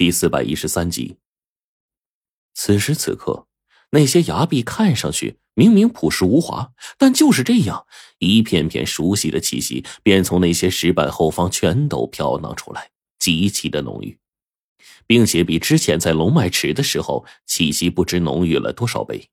[0.00, 1.18] 第四百一十三集。
[2.54, 3.46] 此时此刻，
[3.90, 7.86] 那些崖壁看上去明明朴实无华，但就是这样，
[8.18, 14.18] 一片片熟悉的气息便从那些石板后方全都飘荡出来，极其的浓郁，
[15.06, 19.28] 并且比之前在龙脉池的时候气息不知浓郁了多少倍。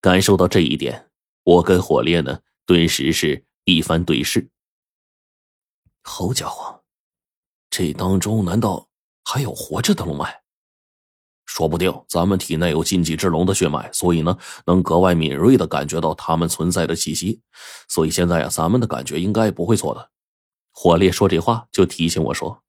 [0.00, 1.10] 感受到这一点，
[1.42, 4.50] 我跟火烈呢，顿时是一番对视。
[6.02, 6.84] 好家伙，
[7.68, 8.88] 这当中难道
[9.28, 10.42] 还有活着的龙脉？
[11.46, 17.42] 说不定咱们体内有禁忌之龙的血脉，所以呢，能格外敏锐的感觉到他们存在的气息。
[17.88, 20.10] 所以现在啊，咱们的感觉应该不会错的。
[20.70, 22.62] 火烈说这话就提醒我说：“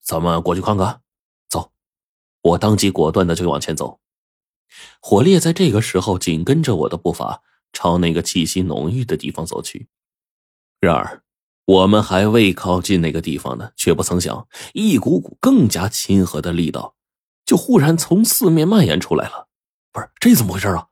[0.00, 1.02] 咱们过去看看。”
[1.50, 1.72] 走，
[2.42, 3.98] 我当即果断的就往前走。
[5.00, 7.42] 火烈在这个时候紧跟着我的步伐，
[7.72, 9.88] 朝那个气息浓郁的地方走去。
[10.78, 11.24] 然而。
[11.70, 16.96] 我们还未靠近那个地方呢，却不曾想，一股股更加亲和的力道，
[17.46, 19.46] 就忽然从四面蔓延出来了。
[19.92, 20.86] 不是，这怎么回事啊？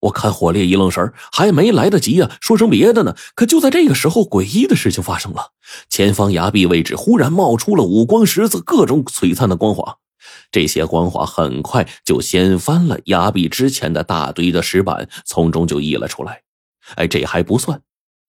[0.00, 3.16] 我看火烈一愣神还没来得及呀，说声别的呢。
[3.34, 5.52] 可就在这个时候，诡异的事情发生了，
[5.88, 9.96] 前方崖壁位置忽然冒出了五光十色、各种璀璨的光华。
[10.52, 16.42] 这些光华很快就掀翻了崖壁之前的大堆的石板，从中就溢了出来。
[16.96, 17.80] 哎，这还不算，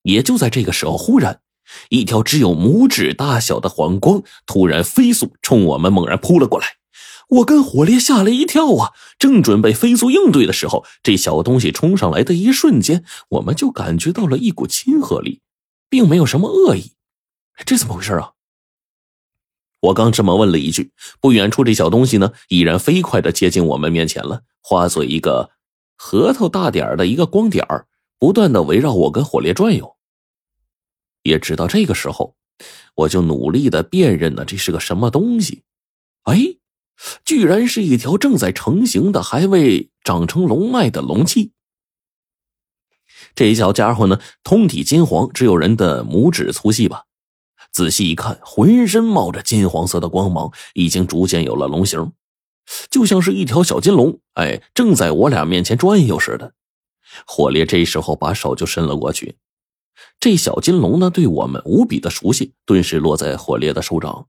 [0.03, 1.41] 也就在这个时候，忽然。
[1.89, 6.77] 一条只有拇指大小的黄光突然飞速冲我们猛然扑了过来，
[7.29, 8.91] 我跟火烈吓了一跳啊！
[9.17, 15.41] 正准备飞速应对的时候，这小东西冲上来的一瞬间，我们就感觉到了一股亲和力，
[15.89, 16.93] 并没有什么恶意。
[17.65, 18.31] 这怎么回事啊？
[19.81, 25.51] 我刚这么问了一句，不远处这小东西呢，已然飞快的接近我们面前了，化作一个
[25.95, 27.65] 核桃大点的一个光点，
[28.17, 29.95] 不断的围绕我跟火烈转悠。
[31.29, 32.35] 也直到这个时候，
[32.95, 35.63] 我就努力的辨认呢，这是个什么东西？
[36.23, 36.57] 哎，
[37.23, 41.53] 居然是一条正在成型的、还未长成龙脉的龙气。
[43.35, 47.05] 这小家伙呢，通体金黄，只有人的拇指粗细吧。
[47.71, 52.13] 仔细一看，浑身冒着金黄色的光芒，已经逐渐有了龙形，
[52.89, 54.19] 就像是一条小金龙。
[54.33, 56.53] 哎，正在我俩面前转悠似的。
[57.25, 59.37] 火烈这时候把手就伸了过去。
[60.19, 64.27] 这小金龙呢，对我们无比的熟悉，顿时落在火烈的手掌。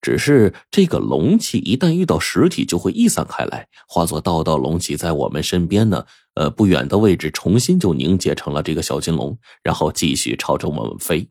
[0.00, 11.28] 只是这个龙气一旦遇到实体，就会逸散开来，化作道道龙气，在我们身边呢，呃，不远的位置，重新就凝结成了这个小金龙，然后继续朝着我们飞。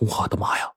[0.00, 0.72] 我的妈呀！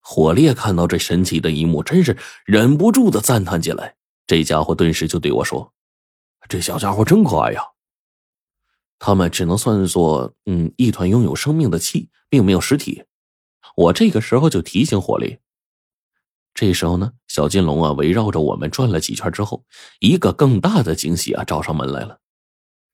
[0.00, 3.96] 火烈看到这神奇的一幕，真是忍不住的赞叹起来。
[4.26, 5.74] 这家伙顿时就对我说
[6.48, 7.60] ：“这小家伙真可爱呀。”
[8.98, 13.04] 他们只能算作，嗯，一团拥有生命的气，并没有实体。
[13.76, 15.38] 我这个时候就提醒火力。
[16.54, 19.64] 这时候呢，小金龙啊，围绕着我们转了几圈之后，
[20.00, 22.18] 一个更大的惊喜啊，找上门来了。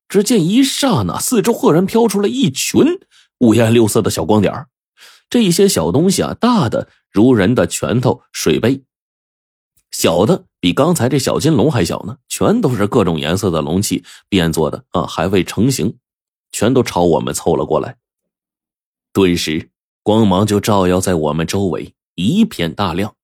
[0.09, 2.83] 只见一刹那，四周赫然飘出了一群
[3.39, 4.67] 五颜六色的小光点
[5.31, 8.83] 这一些小东西啊，大的如人的拳头水杯。
[9.93, 15.99] 小的比刚才这小金龙还小呢，全都是各种颜色的龙器变做的啊，还未成型，
[16.51, 17.99] 全都朝我们凑了过来。
[19.13, 19.71] 顿时，
[20.03, 23.15] 光芒就照耀在我们周围，一片大亮。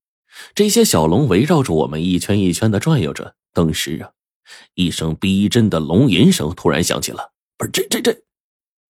[0.54, 3.34] 这些小龙围绕着我们一圈一圈的转悠着。
[3.54, 4.10] 顿时啊，
[4.74, 7.32] 一声逼真的龙吟声突然响起了。
[7.56, 8.22] 不是这这这！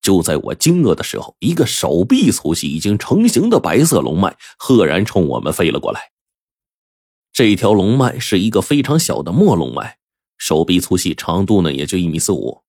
[0.02, 6.10] 就在我惊愕的时候，一个手臂粗细、已经成型的白色龙脉赫然冲我们飞了过来。
[7.38, 9.98] 这条龙脉是一个非常小的末龙脉，
[10.38, 12.62] 手臂粗细，长度呢也就一米四五。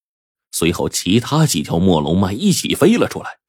[0.52, 3.40] 随后，其他几条末龙脉一起飞了出来。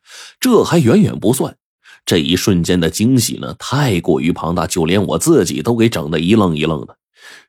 [0.41, 1.59] 这还远远不算，
[2.07, 6.97] 这一瞬间的惊喜呢，太过于庞大，就连我自己都给整的一愣一愣的。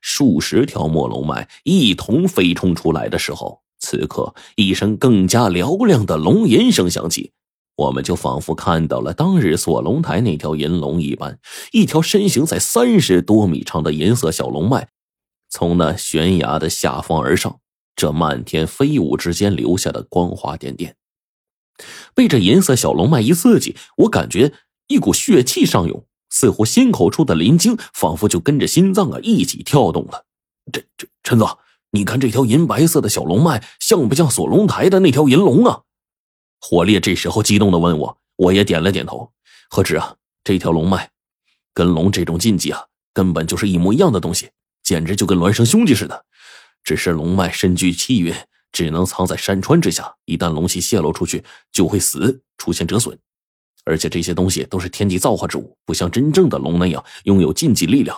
[0.01, 7.31] 数十条末龙脉一同飞冲出来的时候，此刻一声更加嘹亮的龙吟声响起。
[7.81, 11.39] 我们就仿佛看到了当日锁龙台那条银龙一般，
[11.71, 14.89] 一条身形在三十多米长的银色小龙脉，
[15.49, 17.59] 从那悬崖的下方而上。
[17.95, 20.95] 这漫天飞舞之间留下的光华点点，
[22.13, 24.53] 被这银色小龙脉一刺激，我感觉
[24.87, 30.25] 一股血气上涌，似乎心口处的灵晶仿佛就跟着心脏啊一起跳动了。
[30.71, 31.45] 这这陈子，
[31.91, 35.81] 你看这条银白色的小龙脉，像不像锁龙台的那条银龙啊？
[36.61, 39.31] 火烈这时候激动的问我，我也点了点头。
[39.67, 41.09] 何止啊，这条龙脉，
[41.73, 44.51] 跟龙这种禁忌啊，根本就是一模一样的东西，
[44.83, 46.25] 简直就跟孪生兄弟似的。
[46.83, 48.33] 只是龙脉身具气运，
[48.71, 53.17] 只能藏在山川之下，一旦龙气泄露出去，就会死，出现折损。
[53.83, 58.15] 而且这些东西都是天地造化之物，不像真正的龙那样拥有禁忌力量。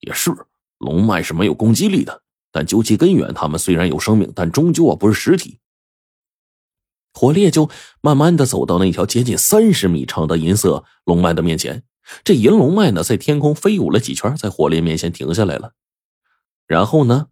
[0.00, 0.32] 也是，
[0.78, 5.58] 龙脉是没有攻击力的，但究其根源，它们虽然有生命，但终究啊不是实体。
[7.14, 7.68] 火烈就
[8.00, 11.82] 慢慢的走到那条接近三十米长的银色龙脉的面前，
[12.24, 15.72] 这银龙脉呢，在天空飞舞了几圈，在火烈面前停下来了。
[16.66, 17.26] 然后呢，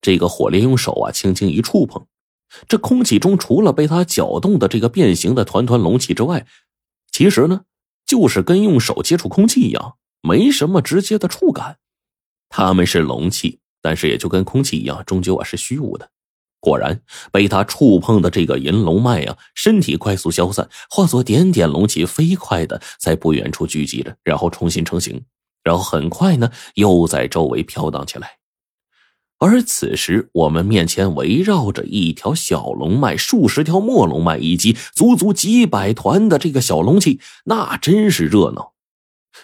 [0.00, 2.06] 这个火烈用手啊，轻轻一触碰，
[2.66, 6.46] 这空气中除了被他搅动的这个变形的团团龙气之外，
[7.10, 7.62] 其实呢，
[8.06, 11.76] 就是跟用手接触空气一样，没什么直接的触感。
[12.48, 16.10] 他们是龙气，但是也就跟空气一样，终究啊是虚无的。
[16.62, 25.24] 果然，被他触碰的这个银龙脉呀，身体快速消散，化作点点龙气，飞快的在不远处聚集着，然后重新成型，
[25.64, 28.36] 然后很快呢，又在周围飘荡起来。
[29.38, 38.74] 而此时，我们面前围绕着一条小龙脉、数十条末龙脉，以及足足几百团的这个小龙气，那真是热闹。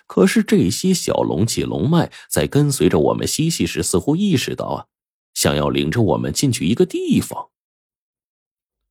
[0.06, 4.84] 可是这些小龙气、龙脉在跟随着我们嬉戏时，似乎意识到啊。
[5.38, 7.50] 想要领着我们进去一个地方，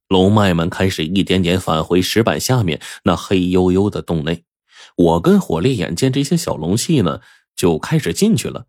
[0.08, 4.46] 龙脉们开始一点点返回石板下面那黑黝黝的洞内。
[4.96, 7.20] 我跟火烈眼见这些小龙气呢，
[7.54, 8.68] 就开始进去了，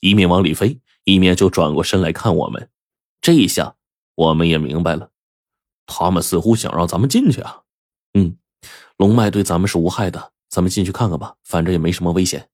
[0.00, 2.68] 一面往里飞，一面就转过身来看我们。
[3.20, 3.76] 这一下，
[4.16, 5.10] 我们也明白了，
[5.86, 7.60] 他们似乎想让咱们进去啊。
[8.14, 8.36] 嗯，
[8.96, 12.48] 龙脉对咱们是无害的，咱们进去看看吧，反正也没什么危险。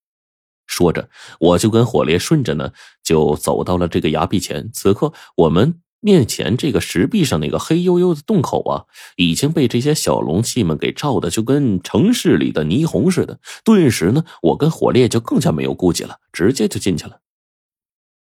[0.68, 1.08] 说着，
[1.40, 2.72] 我就跟火烈顺着呢，
[3.02, 4.70] 就走到了这个崖壁前。
[4.72, 8.84] 此刻，我们面前这个石壁上那个黑黝黝的洞口啊，
[9.16, 13.40] 已经被这些小龙气们给照的，就跟城市里的霓虹似的。
[13.64, 17.20] 顿时呢，我跟火烈就更加没有顾忌了，直接就进去了。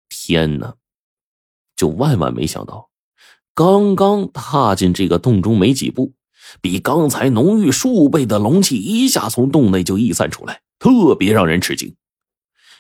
[0.10, 0.76] 天哪！
[1.76, 2.90] 就万万没想到，
[3.54, 6.14] 刚刚踏进这个洞中没几步，
[6.62, 11.96] 比刚才浓郁数倍的龙气一下从洞内就溢散出来，特别让人吃惊。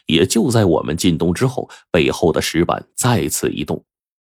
[0.07, 3.86] 也就在我们进洞之后，背后的石板再次移动，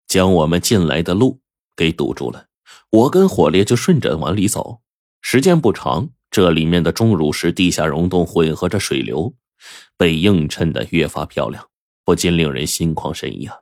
[0.08, 1.40] 将我们进来的路
[1.76, 2.46] 给堵住了。
[2.90, 4.80] 我跟火烈就顺着往里走，
[5.20, 9.34] 时间不长，这里面的钟乳石地下溶洞混合着水流，
[9.96, 11.68] 被映衬的越发漂亮，
[12.04, 13.58] 不禁令人心旷神怡啊！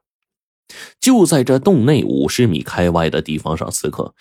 [1.01, 4.15] 就在这洞内五十米开外的地方上，此刻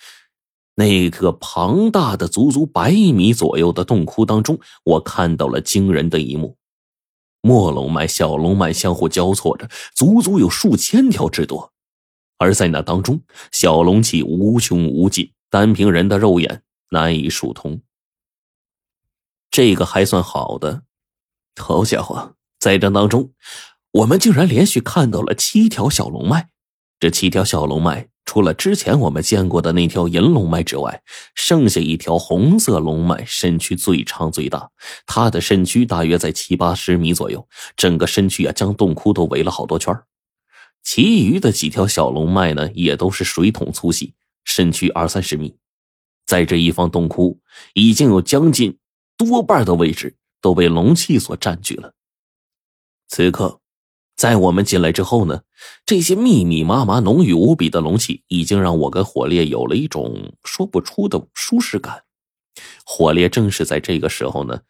[0.74, 6.56] 那个庞大的足足百米左右的洞窟当中，我看到了惊人的一幕。
[7.42, 11.72] 末龙脉、小龙脉相互交错着，足足有数千条之多。
[12.38, 17.82] 而在那当中，小龙气无穷无尽，单凭人的肉眼难以数通。
[19.50, 20.84] 这个还算好的，
[21.60, 23.32] 好家伙，在这当中，
[23.90, 26.50] 我们竟然连续看到了七条小龙脉。
[27.00, 28.11] 这七条小龙脉。
[28.24, 31.02] 除了之前我们见过的那条银龙脉之外，
[31.34, 34.70] 剩下一条红色龙脉，身躯最长最大。
[35.06, 37.46] 它的身躯大约在七八十米左右，
[37.76, 39.94] 整个身躯啊将洞窟都围了好多圈
[40.82, 44.14] 其余的几条小龙脉呢，也都是水桶粗细，
[44.44, 45.56] 身躯二三十米。
[46.24, 47.40] 在这一方洞窟，
[47.74, 48.78] 已经有将近
[49.16, 51.92] 多半的位置都被龙气所占据了。
[53.08, 53.61] 此刻。
[54.22, 55.42] 在我们进来之后呢，
[55.84, 62.04] 这些密密麻麻、浓郁无比的龙气已经让我跟火烈有了一种说不出的舒适感。
[62.84, 64.60] 火烈正是在这个时候呢，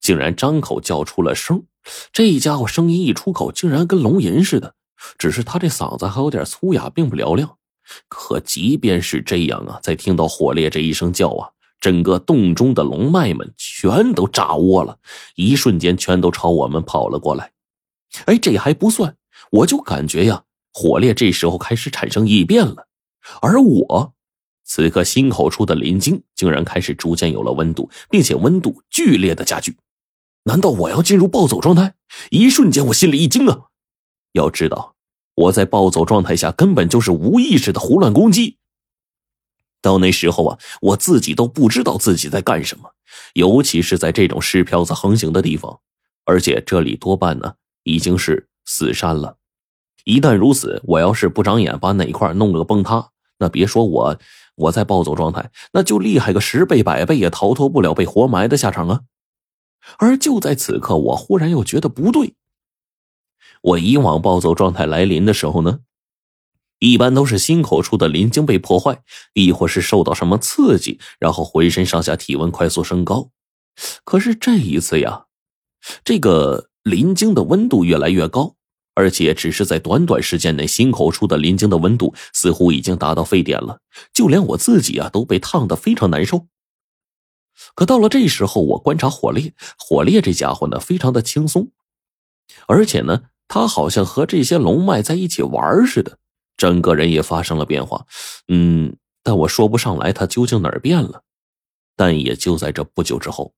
[0.00, 1.62] 竟然张口叫出了声。
[2.10, 4.76] 这家伙声音一出口，竟然跟龙吟似的，
[5.18, 7.58] 只是他这嗓子还有点粗哑，并不嘹亮。
[8.08, 14.96] 可即便是这样啊，在听到火烈这一声叫啊，整个洞中的龙脉们全都炸窝了，
[15.34, 17.50] 一瞬间全都朝我们跑了过来。
[18.26, 19.16] 哎，这还不算，
[19.50, 22.86] 我就感觉呀，火烈这时候开始产生异变了，
[23.40, 24.14] 而我
[24.64, 29.76] 此刻心口处的鳞茎竟然开始逐渐有了温度，并且温度剧烈的加剧。
[30.44, 31.94] 难道我要进入暴走状态？
[32.30, 33.68] 一瞬间，我心里一惊啊！
[34.32, 34.94] 要知道，
[35.34, 38.58] 我在暴走状态下根本就是无意识的胡乱攻击。
[39.80, 42.90] 到那时候啊，我自己都不知道自己在干什么，
[43.34, 45.80] 尤其是在这种尸漂子横行的地方，
[46.24, 47.54] 而且这里多半呢。
[47.84, 49.36] 已经是死山了，
[50.04, 54.18] 一旦如此，我要是不长眼，把哪块弄个崩塌，那别说我
[54.54, 59.00] 我在暴走状态，那就厉害个十倍百倍，也逃脱不了被活埋的下场啊！
[59.98, 62.34] 而就在此刻，我忽然又觉得不对。
[63.62, 65.80] 我以往暴走状态来临的时候呢，
[66.78, 73.30] 一般都是心口处的鳞茎被破坏，亦或是受到什么刺激，然后浑身上下体温快速升高。
[74.04, 75.26] 可是这一次呀，
[76.04, 76.68] 这个。
[76.82, 78.56] 林晶的温度越来越高，
[78.94, 83.80] 而且只是在短短时间内，心口处的林晶的温度似乎已经达到沸点了。
[84.12, 86.48] 就连我自己啊，都被烫得非常难受。
[87.74, 91.70] 可到了这时候，我观察火烈，火烈这家伙呢，非常的轻松，
[92.66, 96.18] 而且呢，他好像和这些龙脉在一起玩似的，
[96.56, 98.06] 整个人也发生了变化。
[98.48, 101.22] 嗯，但我说不上来他究竟哪儿变了。
[101.94, 103.54] 但也就在这不久之后，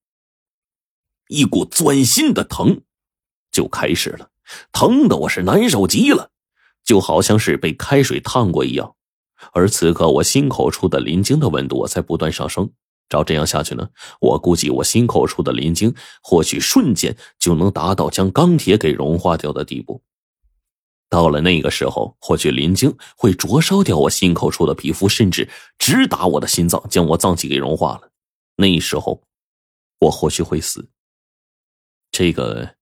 [1.28, 2.82] 一股钻心的疼
[3.54, 4.28] 就开始了，
[4.72, 6.32] 疼的我是难受极了，
[6.82, 8.96] 就好像是被开水烫过一样。
[9.52, 12.72] 而此刻，我心口处的鳞经的温度在不断上升。
[13.08, 13.88] 照这样下去呢，
[14.20, 20.02] 我估计我心口处的鳞经或许瞬间就能达到将钢铁给融化掉的地步。
[21.08, 28.10] 到了那个时候，或许林晶会灼烧掉我心口处的皮肤，甚至直达我的心脏，将我脏器给融化了。
[28.56, 29.22] 那时候，
[30.00, 30.88] 我或许会死。
[32.10, 32.73] 这个，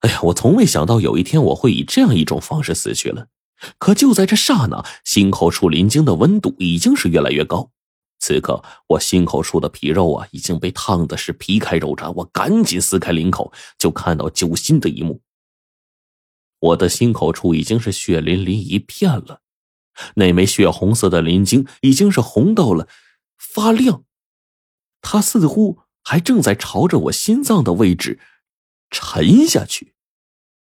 [0.00, 3.28] 哎呀，我从未想到有一天我会以这样一种方式死去了。
[3.78, 7.70] 可就在这刹那，心口处鳞晶的温度已经是越来越高。
[8.18, 12.12] 此刻，我心口处的皮肉啊，已经被烫的是皮开肉绽。
[12.12, 15.20] 我赶紧撕开领口，就看到揪心的一幕。
[16.58, 19.40] 我的心口处已经是血淋淋一片了，
[20.14, 22.88] 那枚血红色的鳞晶已经是红到了
[23.38, 24.04] 发亮。
[25.02, 28.18] 它似乎还正在朝着我心脏的位置
[28.90, 29.94] 沉下去。